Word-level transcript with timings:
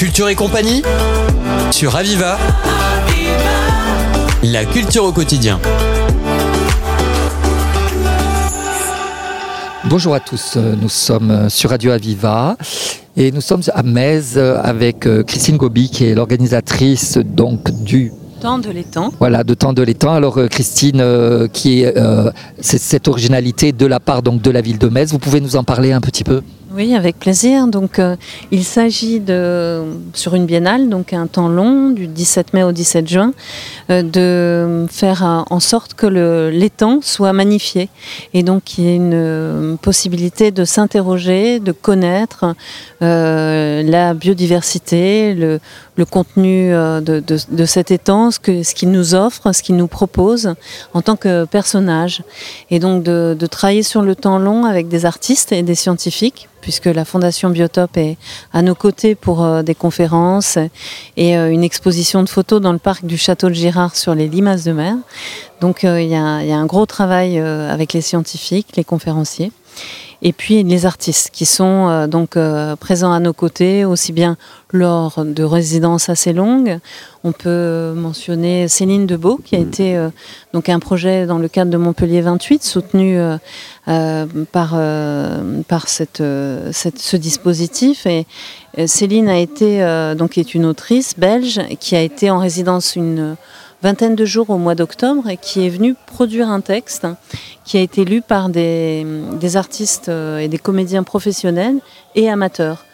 Culture 0.00 0.30
et 0.30 0.34
compagnie 0.34 0.80
sur 1.70 1.94
Aviva. 1.94 2.38
La 4.42 4.64
culture 4.64 5.04
au 5.04 5.12
quotidien. 5.12 5.60
Bonjour 9.84 10.14
à 10.14 10.20
tous, 10.20 10.56
nous 10.56 10.88
sommes 10.88 11.50
sur 11.50 11.68
Radio 11.68 11.90
Aviva 11.90 12.56
et 13.14 13.30
nous 13.30 13.42
sommes 13.42 13.60
à 13.74 13.82
Metz 13.82 14.38
avec 14.38 15.06
Christine 15.26 15.58
Gobi 15.58 15.90
qui 15.90 16.06
est 16.06 16.14
l'organisatrice 16.14 17.18
donc 17.18 17.70
du 17.70 18.10
Temps 18.40 18.58
de 18.58 18.70
l'étang. 18.70 19.12
Voilà, 19.18 19.44
de 19.44 19.52
temps 19.52 19.74
de 19.74 19.82
l'étang. 19.82 20.14
Alors 20.14 20.38
Christine, 20.48 21.46
qui 21.52 21.82
est 21.82 21.94
cette 22.62 23.06
originalité 23.06 23.72
de 23.72 23.84
la 23.84 24.00
part 24.00 24.22
donc 24.22 24.40
de 24.40 24.50
la 24.50 24.62
ville 24.62 24.78
de 24.78 24.88
Metz, 24.88 25.10
vous 25.10 25.18
pouvez 25.18 25.42
nous 25.42 25.56
en 25.56 25.62
parler 25.62 25.92
un 25.92 26.00
petit 26.00 26.24
peu? 26.24 26.40
Oui, 26.72 26.94
avec 26.94 27.18
plaisir. 27.18 27.66
Donc, 27.66 27.98
euh, 27.98 28.14
il 28.52 28.64
s'agit 28.64 29.18
de, 29.18 29.82
sur 30.14 30.36
une 30.36 30.46
biennale, 30.46 30.88
donc 30.88 31.12
un 31.12 31.26
temps 31.26 31.48
long, 31.48 31.90
du 31.90 32.06
17 32.06 32.54
mai 32.54 32.62
au 32.62 32.70
17 32.70 33.08
juin, 33.08 33.32
euh, 33.90 34.02
de 34.02 34.86
faire 34.88 35.24
euh, 35.24 35.42
en 35.50 35.58
sorte 35.58 35.94
que 35.94 36.06
l'étang 36.06 37.00
soit 37.02 37.32
magnifié 37.32 37.88
et 38.34 38.44
donc 38.44 38.62
qu'il 38.64 38.84
y 38.84 38.88
ait 38.88 38.96
une 38.96 39.78
possibilité 39.82 40.52
de 40.52 40.64
s'interroger, 40.64 41.58
de 41.58 41.72
connaître 41.72 42.54
la 43.00 44.14
biodiversité, 44.14 45.34
le, 45.34 45.58
le 45.96 46.04
contenu 46.04 46.70
de, 46.70 47.00
de, 47.00 47.38
de, 47.50 47.64
cet 47.64 47.90
étang, 47.90 48.30
ce 48.30 48.38
qu'il 48.74 48.90
nous 48.90 49.14
offre, 49.14 49.52
ce 49.52 49.62
qu'il 49.62 49.76
nous 49.76 49.86
propose 49.86 50.54
en 50.94 51.02
tant 51.02 51.16
que 51.16 51.46
personnage. 51.46 52.22
Et 52.70 52.78
donc 52.78 53.02
de, 53.02 53.36
de 53.38 53.46
travailler 53.46 53.82
sur 53.82 54.02
le 54.02 54.14
temps 54.14 54.38
long 54.38 54.64
avec 54.64 54.88
des 54.88 55.06
artistes 55.06 55.52
et 55.52 55.62
des 55.62 55.74
scientifiques 55.74 56.48
puisque 56.60 56.86
la 56.86 57.04
Fondation 57.04 57.50
Biotope 57.50 57.96
est 57.96 58.16
à 58.52 58.62
nos 58.62 58.74
côtés 58.74 59.14
pour 59.14 59.44
euh, 59.44 59.62
des 59.62 59.74
conférences 59.74 60.58
et 61.16 61.36
euh, 61.36 61.50
une 61.50 61.64
exposition 61.64 62.22
de 62.22 62.28
photos 62.28 62.60
dans 62.60 62.72
le 62.72 62.78
parc 62.78 63.04
du 63.04 63.16
château 63.16 63.48
de 63.48 63.54
Girard 63.54 63.96
sur 63.96 64.14
les 64.14 64.28
limaces 64.28 64.64
de 64.64 64.72
mer. 64.72 64.94
Donc 65.60 65.84
euh, 65.84 66.00
il 66.00 66.08
y, 66.08 66.12
y, 66.12 66.14
a 66.14 66.56
un 66.56 66.66
gros 66.66 66.86
travail 66.86 67.38
avec 67.38 67.92
les 67.92 68.00
scientifiques, 68.00 68.76
les 68.76 68.84
conférenciers 68.84 69.52
et 70.22 70.32
puis 70.32 70.62
les 70.62 70.86
artistes 70.86 71.30
qui 71.32 71.46
sont 71.46 71.88
euh, 71.88 72.06
donc 72.06 72.36
euh, 72.36 72.76
présents 72.76 73.12
à 73.12 73.20
nos 73.20 73.32
côtés, 73.32 73.84
aussi 73.84 74.12
bien 74.12 74.36
lors 74.70 75.24
de 75.24 75.42
résidences 75.42 76.08
assez 76.08 76.32
longues. 76.32 76.78
On 77.24 77.32
peut 77.32 77.92
mentionner 77.96 78.68
Céline 78.68 79.06
Debeau, 79.06 79.40
qui 79.42 79.56
a 79.56 79.58
été 79.58 79.96
euh, 79.96 80.10
donc 80.52 80.68
un 80.68 80.78
projet 80.78 81.26
dans 81.26 81.38
le 81.38 81.48
cadre 81.48 81.70
de 81.70 81.76
Montpellier 81.76 82.20
28, 82.20 82.62
soutenu 82.62 83.18
par, 83.86 84.78
par 85.68 85.88
cette, 85.88 86.22
cette, 86.72 86.98
ce 86.98 87.16
dispositif. 87.16 88.06
Et 88.06 88.26
Céline 88.86 89.28
a 89.28 89.38
été, 89.38 90.14
donc 90.16 90.38
est 90.38 90.54
une 90.54 90.66
autrice 90.66 91.18
belge 91.18 91.60
qui 91.80 91.96
a 91.96 92.00
été 92.00 92.30
en 92.30 92.38
résidence 92.38 92.96
une 92.96 93.36
vingtaine 93.82 94.14
de 94.14 94.24
jours 94.24 94.50
au 94.50 94.58
mois 94.58 94.74
d'octobre 94.74 95.28
et 95.28 95.36
qui 95.36 95.66
est 95.66 95.70
venu 95.70 95.94
produire 96.06 96.48
un 96.48 96.60
texte 96.60 97.06
qui 97.64 97.78
a 97.78 97.80
été 97.80 98.04
lu 98.04 98.22
par 98.22 98.48
des, 98.48 99.06
des 99.40 99.56
artistes 99.56 100.08
euh, 100.08 100.38
et 100.38 100.48
des 100.48 100.58
comédiens 100.58 101.02
professionnels 101.02 101.76
et 102.14 102.28
amateurs. 102.28 102.84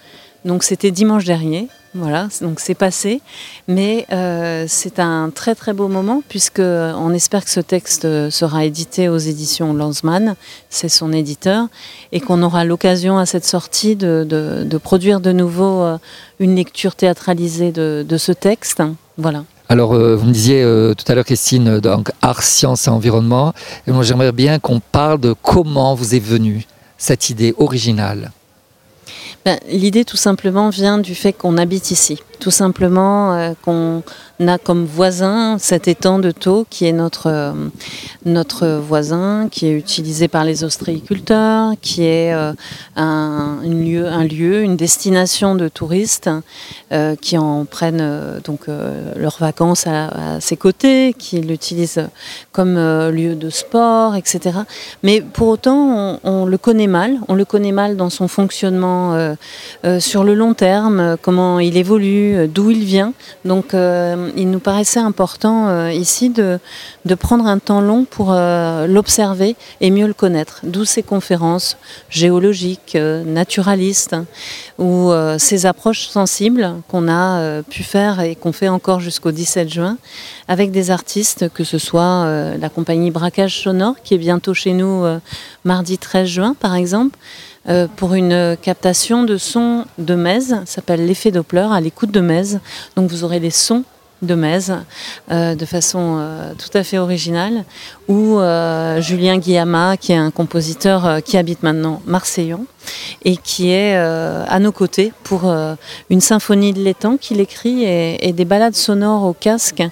Donc 0.45 0.63
c'était 0.63 0.93
dimanche 0.93 1.25
dernier, 1.25 1.69
voilà, 1.97 2.29
donc 2.41 2.61
c'est 2.61 2.75
passé, 2.75 3.21
mais 3.69 4.07
euh, 4.13 4.67
c'est 4.69 5.01
un 5.01 5.31
très 5.31 5.55
très 5.55 5.73
beau 5.73 5.89
moment 5.89 6.23
puisque 6.29 6.61
on 6.61 7.13
espère 7.13 7.45
que 7.45 7.51
ce 7.51 7.61
texte 7.61 8.31
sera 8.31 8.65
édité 8.65 9.09
aux 9.09 9.19
éditions 9.19 9.73
Lanzmann, 9.73 10.37
c'est 10.69 10.89
son 10.89 11.13
éditeur, 11.13 11.67
et 12.13 12.21
qu'on 12.21 12.43
aura 12.43 12.65
l'occasion 12.65 13.19
à 13.19 13.27
cette 13.27 13.45
sortie 13.45 13.97
de, 13.97 14.25
de, 14.29 14.63
de, 14.65 14.79
produire 14.79 15.21
de 15.21 15.33
nouveau 15.33 15.83
euh, 15.83 15.99
une 16.39 16.55
lecture 16.55 16.95
théâtralisée 16.95 17.73
de, 17.73 18.05
de 18.07 18.17
ce 18.19 18.31
texte, 18.31 18.83
voilà. 19.19 19.45
Alors, 19.69 19.95
euh, 19.95 20.15
vous 20.15 20.27
me 20.27 20.33
disiez 20.33 20.63
euh, 20.63 20.95
tout 20.95 21.05
à 21.11 21.15
l'heure, 21.15 21.25
Christine, 21.25 21.69
euh, 21.69 21.81
donc 21.81 22.13
art, 22.23 22.43
science 22.43 22.87
et 22.87 22.91
environnement. 22.91 23.53
Et 23.89 23.91
moi, 23.91 24.05
j'aimerais 24.05 24.31
bien 24.31 24.61
qu'on 24.61 24.79
parle 24.79 25.19
de 25.19 25.35
comment 25.43 25.95
vous 25.95 26.15
est 26.15 26.21
venue 26.21 26.65
cette 26.99 27.31
idée 27.31 27.53
originale. 27.59 28.31
Ben, 29.47 29.61
L'idée, 29.69 30.05
tout 30.05 30.17
simplement, 30.17 30.71
vient 30.71 30.99
du 30.99 31.15
fait 31.15 31.33
qu'on 31.33 31.57
habite 31.57 31.93
ici. 31.93 32.19
Tout 32.41 32.51
simplement 32.51 33.33
euh, 33.35 33.53
qu'on 33.63 34.03
a 34.47 34.59
comme 34.59 34.85
voisin 34.85 35.57
cet 35.59 35.89
étang 35.89 36.19
de 36.19 36.31
Thau 36.31 36.67
qui 36.69 36.85
est 36.85 36.93
notre, 36.93 37.29
euh, 37.29 38.81
voisin, 38.81 39.49
qui 39.51 39.67
est 39.67 39.73
utilisé 39.73 40.29
par 40.29 40.45
les 40.45 40.63
ostréiculteurs, 40.63 41.73
qui 41.81 42.03
est 42.03 42.35
euh, 42.35 42.53
un, 42.97 43.61
lieu, 43.63 44.07
un 44.07 44.25
lieu, 44.25 44.63
une 44.63 44.77
destination 44.77 45.55
de 45.55 45.69
touristes 45.69 46.29
qui 47.21 47.37
en 47.37 47.65
prennent 47.65 48.41
donc 48.45 48.67
leurs 48.69 49.39
vacances 49.39 49.87
à, 49.87 50.41
ses 50.41 50.57
côtés, 50.57 51.15
qui 51.19 51.41
l'utilisent 51.41 52.09
comme 52.53 52.77
lieu 52.77 53.35
de 53.35 53.51
sport, 53.51 54.15
etc. 54.15 54.59
Mais 55.03 55.21
pour 55.21 55.49
autant, 55.49 56.21
on, 56.23 56.47
le 56.47 56.59
connaît 56.59 56.87
mal. 56.87 57.19
On 57.29 57.35
le 57.35 57.45
connaît 57.45 57.73
mal 57.73 57.97
dans 57.97 58.11
son 58.11 58.29
fonctionnement 58.29 59.36
sur 59.99 60.25
le 60.25 60.35
long 60.35 60.55
terme, 60.55 61.17
comment 61.23 61.59
il 61.61 61.77
évolue 61.77 62.37
euh, 62.37 62.47
d'où 62.47 62.71
il 62.71 62.85
vient. 62.85 63.13
Donc 63.45 63.75
euh, 63.75 64.31
il 64.37 64.51
nous 64.51 64.61
paraissait 64.61 65.01
important 65.01 65.69
euh, 65.69 65.93
ici 65.93 66.31
de, 66.31 66.59
prendre 67.19 67.47
un 67.47 67.59
temps 67.59 67.81
long 67.81 68.05
pour 68.05 68.33
euh, 68.33 68.87
l'observer 68.87 69.57
et 69.81 69.91
mieux 69.91 70.07
le 70.07 70.15
connaître. 70.15 70.61
D'où 70.63 70.85
ces 70.85 71.03
conférences 71.03 71.77
géologiques, 72.11 72.95
euh, 72.95 73.25
naturalistes, 73.25 74.17
ou 74.79 75.11
euh, 75.11 75.39
ces 75.39 75.67
approches 75.67 76.09
sensibles 76.09 76.75
qu'on 76.89 77.09
a 77.09 77.63
pu 77.63 77.83
faire 77.83 78.21
et 78.21 78.35
qu'on 78.35 78.53
fait 78.53 78.69
encore 78.69 79.01
jusqu'au 79.01 79.33
17 79.33 79.69
juin 79.69 79.97
avec 80.49 80.71
des 80.71 80.91
artistes, 80.91 81.49
que 81.53 81.65
ce 81.65 81.79
soit 81.79 82.57
la 82.59 82.69
compagnie 82.69 83.11
Braquage 83.11 83.63
Sonore 83.63 83.95
qui 84.03 84.15
est 84.15 84.19
bientôt 84.19 84.55
chez 84.55 84.73
nous 84.73 85.05
mardi 85.65 85.99
13 85.99 86.29
juin 86.29 86.57
par 86.59 86.75
exemple. 86.75 87.19
Euh, 87.69 87.89
pour 87.97 88.15
une 88.15 88.57
captation 88.61 89.25
de 89.25 89.37
sons 89.37 89.85
de 89.99 90.15
Metz, 90.15 90.55
s'appelle 90.65 91.07
l'effet 91.07 91.31
Doppler, 91.31 91.67
à 91.71 91.81
l'écoute 91.81 92.11
de 92.11 92.21
Metz. 92.21 92.59
Donc 92.97 93.11
vous 93.11 93.25
aurez 93.25 93.41
les 93.41 93.51
sons 93.51 93.85
de 94.23 94.35
Metz 94.35 94.73
euh, 95.31 95.55
de 95.55 95.65
façon 95.67 96.17
euh, 96.19 96.53
tout 96.55 96.77
à 96.77 96.83
fait 96.83 96.99
originale, 96.99 97.65
ou 98.09 98.39
euh, 98.39 99.01
Julien 99.01 99.39
Guillama, 99.39 99.97
qui 99.97 100.13
est 100.13 100.17
un 100.17 100.31
compositeur 100.31 101.23
qui 101.23 101.37
habite 101.37 101.63
maintenant 101.63 102.03
Marseillon 102.07 102.67
et 103.25 103.37
qui 103.37 103.71
est 103.71 103.97
à 103.97 104.59
nos 104.61 104.71
côtés 104.71 105.13
pour 105.25 105.53
une 106.09 106.21
symphonie 106.21 106.73
de 106.73 106.81
l'étang 106.81 107.17
qu'il 107.17 107.41
écrit 107.41 107.83
et, 107.83 108.29
et, 108.29 108.33
des 108.33 108.45
balades 108.45 108.77
sonores 108.77 109.25
au 109.25 109.33
casque 109.33 109.83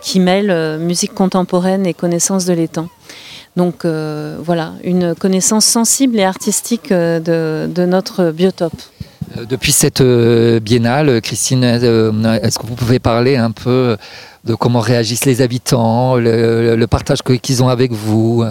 qui 0.00 0.20
mêlent 0.20 0.78
musique 0.78 1.12
contemporaine 1.12 1.86
et 1.86 1.94
connaissance 1.94 2.44
de 2.44 2.52
l'étang. 2.52 2.88
Donc 3.56 3.84
euh, 3.84 4.36
voilà, 4.42 4.74
une 4.84 5.14
connaissance 5.14 5.64
sensible 5.64 6.18
et 6.18 6.24
artistique 6.24 6.92
euh, 6.92 7.66
de, 7.66 7.86
notre 7.86 8.30
biotope. 8.30 8.72
Euh, 9.36 9.46
depuis 9.46 9.72
cette 9.72 10.02
biennale, 10.02 11.20
Christine, 11.22 11.64
est-ce 11.64 12.58
que 12.58 12.66
vous 12.66 12.74
pouvez 12.74 12.98
parler 12.98 13.36
un 13.36 13.50
peu 13.50 13.96
de 14.44 14.54
comment 14.54 14.80
réagissent 14.80 15.24
les 15.24 15.40
habitants, 15.40 16.16
le, 16.16 16.76
le 16.76 16.86
partage 16.86 17.22
qu'ils 17.22 17.62
ont 17.62 17.68
avec 17.68 17.92
vous 17.92 18.44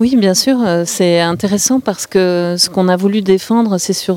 oui, 0.00 0.16
bien 0.16 0.32
sûr, 0.32 0.58
c'est 0.86 1.20
intéressant 1.20 1.78
parce 1.78 2.06
que 2.06 2.56
ce 2.58 2.70
qu'on 2.70 2.88
a 2.88 2.96
voulu 2.96 3.20
défendre, 3.20 3.76
c'est 3.76 3.92
sur, 3.92 4.16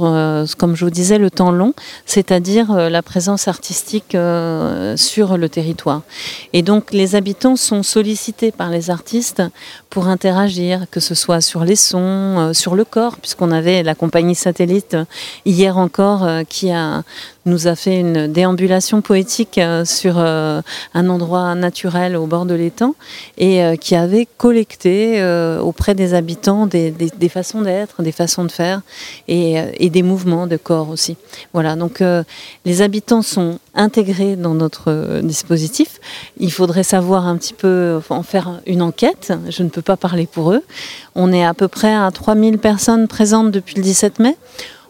comme 0.57 0.75
je 0.75 0.85
vous 0.85 0.91
disais, 0.91 1.17
le 1.17 1.29
temps 1.29 1.51
long, 1.51 1.73
c'est-à-dire 2.05 2.89
la 2.89 3.01
présence 3.01 3.49
artistique 3.49 4.11
sur 4.11 5.37
le 5.37 5.47
territoire. 5.49 6.03
Et 6.53 6.61
donc 6.61 6.93
les 6.93 7.15
habitants 7.15 7.57
sont 7.57 7.83
sollicités 7.83 8.51
par 8.53 8.69
les 8.69 8.89
artistes 8.89 9.43
pour 9.89 10.07
interagir, 10.07 10.85
que 10.89 11.01
ce 11.01 11.15
soit 11.15 11.41
sur 11.41 11.65
les 11.65 11.75
sons, 11.75 12.51
sur 12.53 12.75
le 12.75 12.85
corps, 12.85 13.17
puisqu'on 13.17 13.51
avait 13.51 13.83
la 13.83 13.93
compagnie 13.93 14.35
satellite 14.35 14.95
hier 15.45 15.77
encore 15.77 16.25
qui 16.47 16.71
nous 17.45 17.67
a 17.67 17.75
fait 17.75 17.99
une 17.99 18.27
déambulation 18.27 19.01
poétique 19.01 19.57
euh, 19.57 19.83
sur 19.85 20.15
euh, 20.17 20.61
un 20.93 21.09
endroit 21.09 21.55
naturel 21.55 22.15
au 22.15 22.25
bord 22.25 22.45
de 22.45 22.53
l'étang 22.53 22.95
et 23.37 23.63
euh, 23.63 23.75
qui 23.75 23.95
avait 23.95 24.27
collecté 24.37 25.19
auprès 25.73 25.95
des 25.95 26.13
habitants 26.13 26.67
des, 26.67 26.93
façons 27.29 27.61
d'être, 27.61 28.03
des 28.03 28.11
façons 28.11 28.43
de 28.43 28.51
faire 28.51 28.81
et, 29.27 29.55
et, 29.79 29.89
des 29.89 30.03
mouvements 30.03 30.45
de 30.45 30.55
corps 30.55 30.89
aussi. 30.89 31.17
Voilà, 31.51 31.75
donc 31.75 32.03
les 32.63 32.81
habitants 32.83 33.23
sont 33.23 33.57
intégrés 33.73 34.35
dans 34.35 34.53
notre 34.53 35.21
dispositif. 35.23 35.99
Il 36.37 36.51
faudrait 36.51 36.83
savoir 36.83 37.27
un 37.27 37.37
petit 37.37 37.55
peu 37.55 37.99
en 38.09 38.21
faire 38.21 38.61
une 38.67 38.83
enquête. 38.83 39.33
Je 39.49 39.63
ne 39.63 39.69
peux 39.69 39.81
pas 39.81 39.97
parler 39.97 40.27
pour 40.27 40.51
eux. 40.51 40.61
On 41.15 41.33
est 41.33 41.43
à 41.43 41.55
peu 41.55 41.67
près 41.67 41.95
à 41.95 42.11
3000 42.11 42.59
personnes 42.59 43.07
présentes 43.07 43.49
depuis 43.49 43.75
le 43.75 43.81
17 43.81 44.19
mai. 44.19 44.37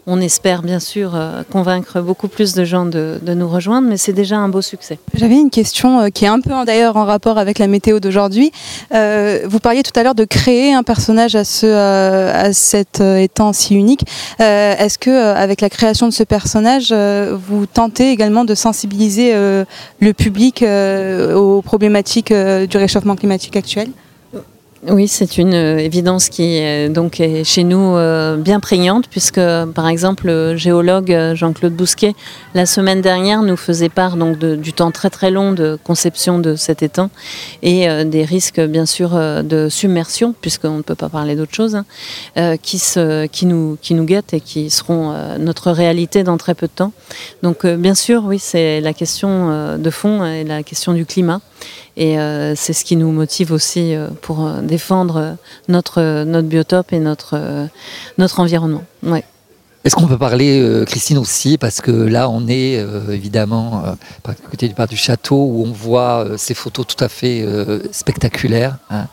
On 0.06 0.20
espère 0.20 0.62
bien 0.62 0.80
sûr 0.80 1.14
euh, 1.14 1.42
convaincre 1.50 2.00
beaucoup 2.00 2.28
plus 2.28 2.54
de 2.54 2.64
gens 2.64 2.84
de, 2.84 3.18
nous 3.26 3.48
rejoindre, 3.48 3.88
mais 3.88 3.96
c'est 3.96 4.12
déjà 4.12 4.36
un 4.36 4.48
beau 4.48 4.62
succès. 4.62 4.98
J'avais 5.14 5.36
une 5.36 5.50
question 5.50 6.00
euh, 6.00 6.08
qui 6.08 6.24
est 6.24 6.28
un 6.28 6.40
peu 6.40 6.50
d'ailleurs 6.66 6.96
en 6.96 7.04
rapport 7.04 7.38
avec 7.38 7.58
la 7.58 7.66
météo 7.66 8.00
d'aujourd'hui. 8.00 8.52
Euh, 8.92 9.40
vous 9.46 9.60
parliez 9.60 9.82
tout 9.82 9.98
à 9.98 10.02
l'heure 10.02 10.14
de 10.14 10.24
créer 10.24 10.74
un 10.74 10.82
personnage 10.82 11.34
à, 11.34 11.44
ce, 11.44 11.66
à 11.66 12.52
cet 12.52 13.00
étang 13.00 13.52
si 13.52 13.74
unique. 13.74 14.04
Est-ce 14.38 14.98
que 14.98 15.10
avec 15.10 15.60
la 15.60 15.70
création 15.70 16.06
de 16.06 16.12
ce 16.12 16.22
personnage, 16.22 16.92
vous 16.92 17.66
tentez 17.66 18.10
également 18.10 18.44
de 18.44 18.54
sensibiliser 18.54 19.32
le 19.34 20.12
public 20.12 20.62
aux 20.62 21.62
problématiques 21.62 22.32
du 22.32 22.76
réchauffement 22.76 23.16
climatique 23.16 23.56
actuel? 23.56 23.88
Oui, 24.88 25.08
c'est 25.08 25.38
une 25.38 25.54
euh, 25.54 25.78
évidence 25.78 26.28
qui 26.28 26.56
est, 26.56 26.88
donc 26.88 27.18
est 27.20 27.44
chez 27.44 27.64
nous 27.64 27.96
euh, 27.96 28.36
bien 28.36 28.60
prégnante, 28.60 29.06
puisque 29.08 29.40
par 29.74 29.88
exemple 29.88 30.26
le 30.26 30.56
géologue 30.56 31.12
euh, 31.12 31.34
Jean-Claude 31.34 31.72
Bousquet, 31.72 32.14
la 32.54 32.66
semaine 32.66 33.00
dernière, 33.00 33.42
nous 33.42 33.56
faisait 33.56 33.88
part 33.88 34.16
donc 34.16 34.38
du 34.38 34.72
temps 34.72 34.90
très 34.90 35.10
très 35.10 35.30
long 35.30 35.52
de 35.52 35.78
conception 35.84 36.38
de 36.38 36.54
cet 36.54 36.82
étang 36.82 37.10
et 37.62 38.04
des 38.04 38.24
risques 38.24 38.60
bien 38.60 38.86
sûr 38.86 39.10
de 39.42 39.68
submersion, 39.68 40.34
puisqu'on 40.40 40.78
ne 40.78 40.82
peut 40.82 40.94
pas 40.94 41.08
parler 41.08 41.34
d'autre 41.36 41.54
chose, 41.54 41.76
hein, 42.36 42.56
qui, 42.58 42.78
se, 42.78 43.26
qui, 43.26 43.46
nous, 43.46 43.78
qui 43.80 43.94
nous 43.94 44.04
guettent 44.04 44.34
et 44.34 44.40
qui 44.40 44.70
seront 44.70 45.14
notre 45.38 45.70
réalité 45.70 46.22
dans 46.22 46.36
très 46.36 46.54
peu 46.54 46.66
de 46.66 46.72
temps. 46.72 46.92
Donc 47.42 47.66
bien 47.66 47.94
sûr, 47.94 48.24
oui, 48.24 48.38
c'est 48.38 48.80
la 48.80 48.92
question 48.92 49.76
de 49.76 49.90
fond 49.90 50.24
et 50.24 50.44
la 50.44 50.62
question 50.62 50.92
du 50.92 51.06
climat. 51.06 51.40
Et 51.96 52.18
euh, 52.18 52.54
c'est 52.56 52.72
ce 52.72 52.84
qui 52.84 52.96
nous 52.96 53.12
motive 53.12 53.52
aussi 53.52 53.94
euh, 53.94 54.08
pour 54.20 54.44
euh, 54.44 54.60
défendre 54.76 55.36
notre, 55.68 56.24
notre 56.24 56.48
biotope 56.48 56.92
et 56.92 57.00
notre, 57.10 57.34
notre 58.18 58.40
environnement. 58.40 58.84
Est-ce 59.84 59.94
qu'on 59.96 60.06
peut 60.06 60.18
parler, 60.30 60.50
Christine, 60.86 61.18
aussi, 61.18 61.58
parce 61.58 61.80
que 61.80 61.90
là, 61.90 62.28
on 62.28 62.48
est 62.48 62.72
évidemment 63.10 63.82
à 64.24 64.34
côté 64.50 64.66
du 64.68 64.74
parc 64.74 64.90
du 64.90 64.96
château 64.96 65.36
où 65.36 65.64
on 65.66 65.72
voit 65.72 66.26
ces 66.36 66.54
photos 66.54 66.86
tout 66.86 67.02
à 67.04 67.08
fait 67.08 67.36
spectaculaires. 67.92 68.78
Hein. 68.90 69.06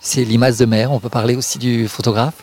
C'est 0.00 0.24
l'image 0.24 0.56
de 0.58 0.66
mer. 0.66 0.92
On 0.92 1.00
peut 1.00 1.08
parler 1.08 1.34
aussi 1.34 1.58
du 1.58 1.88
photographe? 1.88 2.38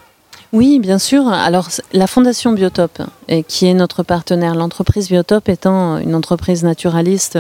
Oui, 0.54 0.80
bien 0.80 1.00
sûr. 1.00 1.28
Alors, 1.28 1.70
la 1.94 2.08
Fondation 2.08 2.54
Biotope, 2.54 3.02
qui 3.48 3.68
est 3.68 3.74
notre 3.74 4.04
partenaire, 4.04 4.56
l'entreprise 4.56 5.10
Biotope 5.10 5.50
étant 5.50 5.98
une 5.98 6.16
entreprise 6.16 6.64
naturaliste 6.64 7.40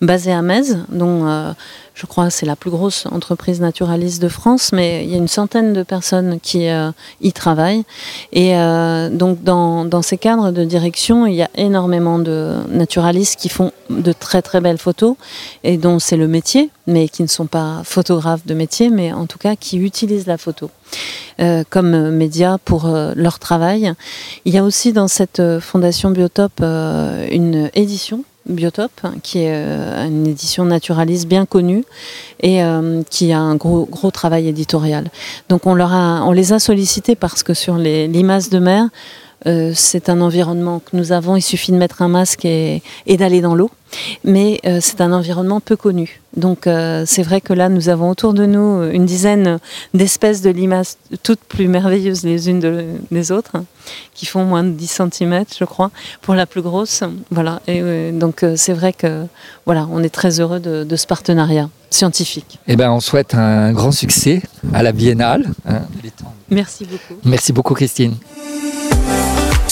basée 0.00 0.32
à 0.32 0.42
Metz, 0.42 0.76
dont 0.88 1.54
je 1.96 2.04
crois 2.04 2.28
c'est 2.28 2.46
la 2.46 2.56
plus 2.56 2.70
grosse 2.70 3.06
entreprise 3.06 3.60
naturaliste 3.60 4.20
de 4.20 4.28
France, 4.28 4.70
mais 4.72 5.02
il 5.04 5.10
y 5.10 5.14
a 5.14 5.16
une 5.16 5.28
centaine 5.28 5.72
de 5.72 5.82
personnes 5.82 6.38
qui 6.40 6.68
euh, 6.68 6.90
y 7.22 7.32
travaillent. 7.32 7.84
Et 8.32 8.54
euh, 8.54 9.08
donc 9.08 9.42
dans, 9.42 9.86
dans, 9.86 10.02
ces 10.02 10.18
cadres 10.18 10.50
de 10.50 10.64
direction, 10.64 11.26
il 11.26 11.34
y 11.34 11.42
a 11.42 11.48
énormément 11.56 12.18
de 12.18 12.52
naturalistes 12.68 13.40
qui 13.40 13.48
font 13.48 13.72
de 13.88 14.12
très 14.12 14.42
très 14.42 14.60
belles 14.60 14.78
photos 14.78 15.16
et 15.64 15.78
dont 15.78 15.98
c'est 15.98 16.18
le 16.18 16.28
métier, 16.28 16.68
mais 16.86 17.08
qui 17.08 17.22
ne 17.22 17.28
sont 17.28 17.46
pas 17.46 17.80
photographes 17.82 18.46
de 18.46 18.52
métier, 18.52 18.90
mais 18.90 19.12
en 19.12 19.24
tout 19.24 19.38
cas 19.38 19.56
qui 19.56 19.78
utilisent 19.78 20.26
la 20.26 20.36
photo. 20.36 20.70
Euh, 21.38 21.64
comme 21.68 22.10
média 22.12 22.56
pour 22.64 22.88
leur 23.14 23.38
travail. 23.38 23.92
Il 24.46 24.54
y 24.54 24.58
a 24.58 24.64
aussi 24.64 24.94
dans 24.94 25.06
cette 25.06 25.42
fondation 25.60 26.10
Biotope 26.10 26.62
une 26.62 27.70
édition 27.74 28.24
Biotope, 28.48 29.06
qui 29.22 29.40
est 29.40 29.52
euh, 29.52 30.06
une 30.06 30.26
édition 30.26 30.64
naturaliste 30.64 31.26
bien 31.26 31.46
connue 31.46 31.84
et 32.40 32.62
euh, 32.62 33.02
qui 33.10 33.32
a 33.32 33.40
un 33.40 33.56
gros, 33.56 33.86
gros 33.86 34.10
travail 34.10 34.48
éditorial. 34.48 35.10
Donc 35.48 35.66
on, 35.66 35.74
leur 35.74 35.92
a, 35.92 36.22
on 36.24 36.32
les 36.32 36.52
a 36.52 36.58
sollicités 36.58 37.16
parce 37.16 37.42
que 37.42 37.54
sur 37.54 37.76
les 37.76 38.06
limaces 38.06 38.50
de 38.50 38.58
mer, 38.58 38.88
euh, 39.46 39.72
c'est 39.74 40.08
un 40.08 40.20
environnement 40.20 40.80
que 40.80 40.96
nous 40.96 41.12
avons, 41.12 41.36
il 41.36 41.42
suffit 41.42 41.70
de 41.70 41.76
mettre 41.76 42.02
un 42.02 42.08
masque 42.08 42.44
et, 42.44 42.82
d'aller 43.06 43.40
dans 43.40 43.54
l'eau. 43.54 43.70
Mais 44.24 44.60
euh, 44.66 44.78
c'est 44.82 45.00
un 45.00 45.12
environnement 45.12 45.60
peu 45.60 45.76
connu. 45.76 46.20
Donc 46.36 46.66
euh, 46.66 47.04
c'est 47.06 47.22
vrai 47.22 47.40
que 47.40 47.52
là, 47.52 47.68
nous 47.68 47.88
avons 47.88 48.10
autour 48.10 48.34
de 48.34 48.44
nous 48.44 48.82
une 48.90 49.06
dizaine 49.06 49.58
d'espèces 49.94 50.42
de 50.42 50.50
limaces, 50.50 50.98
toutes 51.22 51.40
plus 51.40 51.68
merveilleuses 51.68 52.24
les 52.24 52.50
unes 52.50 52.98
des 53.10 53.32
autres, 53.32 53.52
hein, 53.54 53.64
qui 54.14 54.26
font 54.26 54.44
moins 54.44 54.64
de 54.64 54.70
10 54.70 55.02
cm, 55.12 55.44
je 55.56 55.64
crois, 55.64 55.92
pour 56.20 56.34
la 56.34 56.46
plus 56.46 56.62
grosse. 56.62 57.04
Voilà. 57.30 57.62
Et 57.68 58.10
donc 58.10 58.44
c'est 58.56 58.72
vrai 58.72 58.92
que 58.92 59.24
voilà, 59.64 59.88
on 59.92 60.02
est 60.02 60.10
très 60.10 60.40
heureux 60.40 60.58
de, 60.58 60.96
ce 60.96 61.06
partenariat 61.06 61.70
scientifique. 61.88 62.58
Eh 62.66 62.74
ben, 62.74 62.90
on 62.90 63.00
souhaite 63.00 63.34
un 63.34 63.72
grand 63.72 63.92
succès 63.92 64.42
à 64.74 64.82
la 64.82 64.92
Biennale. 64.92 65.52
Hein, 65.66 65.82
Merci 66.50 66.84
beaucoup. 66.84 67.20
Merci 67.24 67.52
beaucoup, 67.52 67.74
Christine. 67.74 68.16